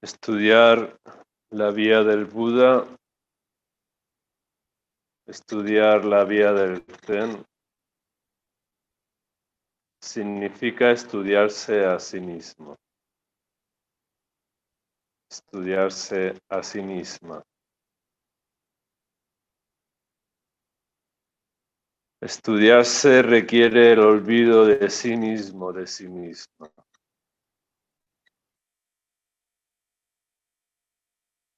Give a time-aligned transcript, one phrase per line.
[0.00, 0.96] Estudiar
[1.50, 2.86] la vía del Buda,
[5.26, 7.44] estudiar la vía del Zen,
[10.00, 12.76] significa estudiarse a sí mismo,
[15.28, 17.42] estudiarse a sí misma.
[22.20, 26.70] Estudiarse requiere el olvido de sí mismo, de sí misma.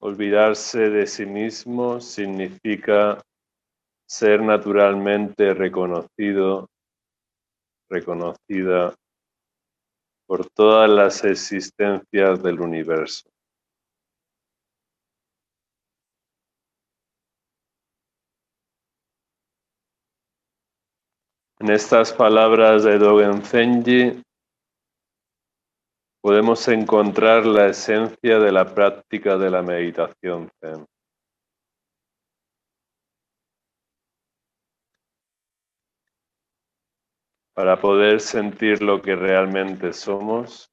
[0.03, 3.21] Olvidarse de sí mismo significa
[4.09, 6.67] ser naturalmente reconocido,
[7.87, 8.95] reconocida
[10.25, 13.29] por todas las existencias del universo.
[21.59, 24.23] En estas palabras de Dogen Zenji
[26.21, 30.85] podemos encontrar la esencia de la práctica de la meditación Zen.
[37.53, 40.71] Para poder sentir lo que realmente somos,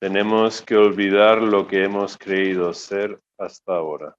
[0.00, 4.16] tenemos que olvidar lo que hemos creído ser hasta ahora.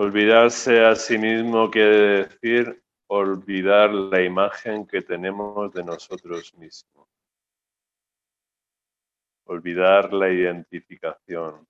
[0.00, 7.08] Olvidarse a sí mismo quiere decir olvidar la imagen que tenemos de nosotros mismos.
[9.46, 11.66] Olvidar la identificación.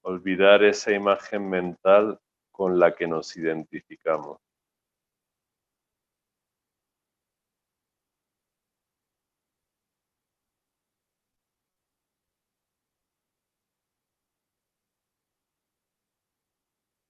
[0.00, 2.18] Olvidar esa imagen mental
[2.50, 4.38] con la que nos identificamos.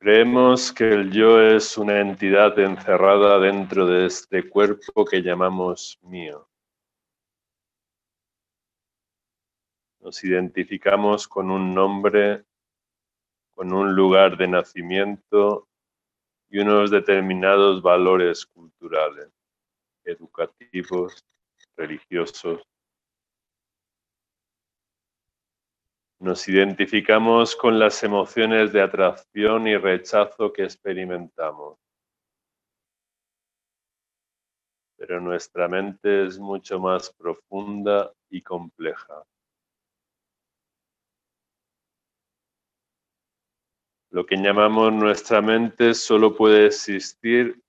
[0.02, 6.48] Creemos que el yo es una entidad encerrada dentro de este cuerpo que llamamos mío.
[10.00, 12.44] Nos identificamos con un nombre,
[13.54, 15.68] con un lugar de nacimiento
[16.50, 19.28] y unos determinados valores culturales,
[20.02, 21.24] educativos,
[21.76, 22.60] religiosos,
[26.22, 31.76] Nos identificamos con las emociones de atracción y rechazo que experimentamos.
[34.96, 39.24] Pero nuestra mente es mucho más profunda y compleja.
[44.10, 47.60] Lo que llamamos nuestra mente solo puede existir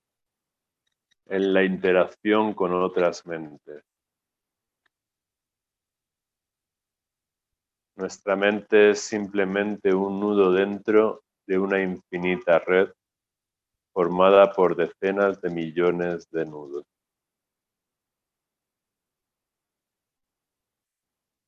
[1.26, 3.84] en la interacción con otras mentes.
[8.04, 12.90] Nuestra mente es simplemente un nudo dentro de una infinita red
[13.94, 16.84] formada por decenas de millones de nudos.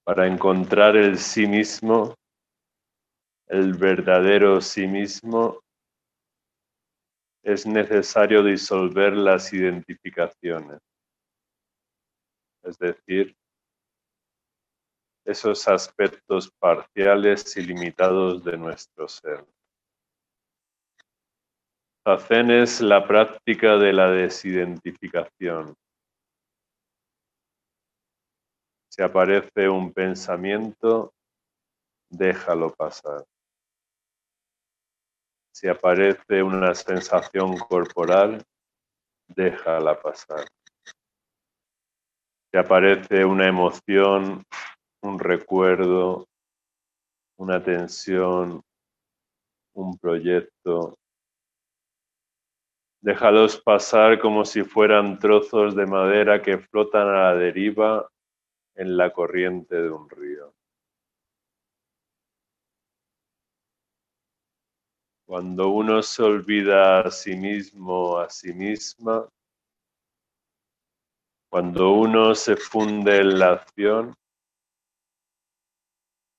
[0.05, 2.15] Para encontrar el sí mismo,
[3.47, 5.59] el verdadero sí mismo,
[7.43, 10.79] es necesario disolver las identificaciones,
[12.63, 13.35] es decir,
[15.25, 19.43] esos aspectos parciales y limitados de nuestro ser.
[22.05, 25.73] Hacen es la práctica de la desidentificación.
[28.91, 31.11] Si aparece un pensamiento,
[32.09, 33.25] déjalo pasar.
[35.51, 38.45] Si aparece una sensación corporal,
[39.27, 40.45] déjala pasar.
[42.51, 44.43] Si aparece una emoción,
[45.05, 46.27] un recuerdo,
[47.37, 48.61] una tensión,
[49.73, 50.97] un proyecto.
[53.01, 58.09] Déjalos pasar como si fueran trozos de madera que flotan a la deriva
[58.75, 60.53] en la corriente de un río.
[65.27, 69.27] Cuando uno se olvida a sí mismo, a sí misma,
[71.49, 74.15] cuando uno se funde en la acción,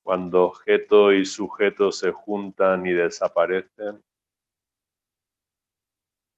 [0.07, 4.01] cuando objeto y sujeto se juntan y desaparecen,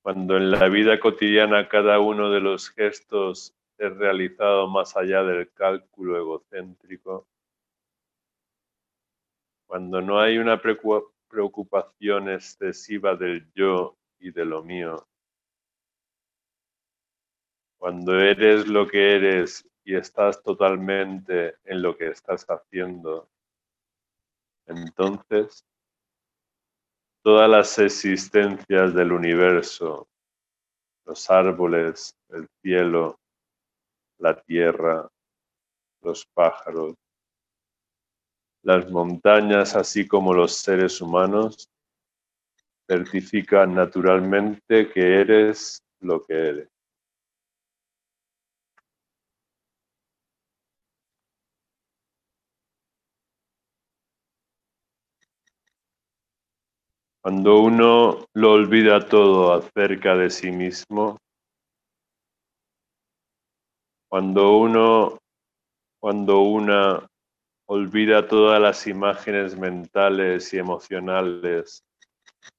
[0.03, 5.53] cuando en la vida cotidiana cada uno de los gestos es realizado más allá del
[5.53, 7.29] cálculo egocéntrico,
[9.67, 10.59] cuando no hay una
[11.29, 15.07] preocupación excesiva del yo y de lo mío,
[17.77, 23.29] cuando eres lo que eres y estás totalmente en lo que estás haciendo,
[24.69, 25.65] entonces,
[27.23, 30.07] todas las existencias del universo,
[31.05, 33.19] los árboles, el cielo,
[34.19, 35.09] la tierra,
[36.03, 36.95] los pájaros,
[38.63, 41.71] las montañas, así como los seres humanos,
[42.87, 46.78] certifican naturalmente que eres lo que eres.
[57.29, 61.19] Cuando uno lo olvida todo acerca de sí mismo,
[64.09, 65.19] cuando uno,
[66.01, 67.07] cuando una
[67.67, 71.85] olvida todas las imágenes mentales y emocionales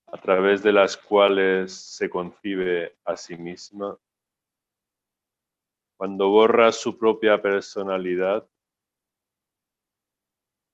[0.06, 3.98] a través de las cuales se concibe a sí misma,
[5.98, 8.48] cuando borra su propia personalidad,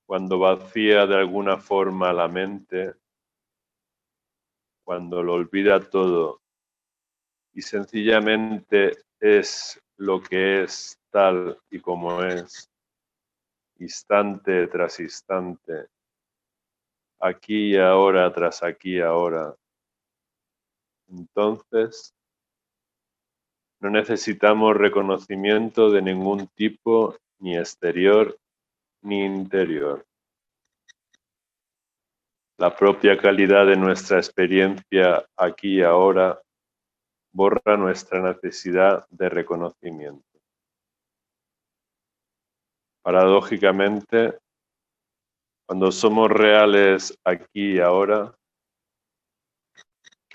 [0.05, 2.93] cuando vacía de alguna forma la mente,
[4.85, 6.41] cuando lo olvida todo
[7.53, 12.69] y sencillamente es lo que es tal y como es,
[13.79, 15.87] instante tras instante,
[17.19, 19.55] aquí y ahora tras aquí y ahora.
[21.07, 22.13] Entonces,
[23.79, 28.37] no necesitamos reconocimiento de ningún tipo, ni exterior
[29.01, 30.05] ni interior
[32.57, 36.41] la propia calidad de nuestra experiencia aquí y ahora
[37.33, 40.23] borra nuestra necesidad de reconocimiento.
[43.03, 44.37] Paradójicamente,
[45.67, 48.33] cuando somos reales aquí y ahora,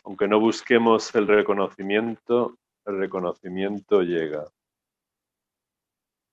[0.04, 4.44] aunque no busquemos el reconocimiento, el reconocimiento llega.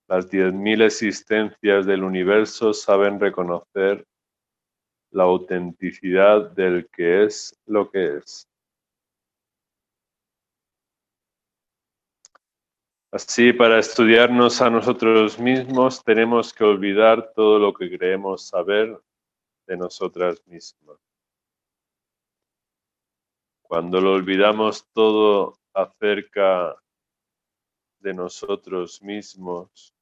[0.06, 4.06] Las diez mil existencias del universo saben reconocer
[5.10, 8.48] la autenticidad del que es lo que es.
[13.10, 19.00] Así, para estudiarnos a nosotros mismos, tenemos que olvidar todo lo que creemos saber
[19.66, 20.98] de nosotras mismas.
[23.62, 26.76] Cuando lo olvidamos todo acerca
[28.00, 29.94] de nosotros mismos,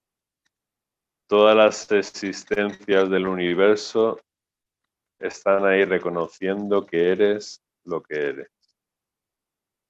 [1.28, 4.20] todas las existencias del universo
[5.18, 8.55] están ahí reconociendo que eres lo que eres.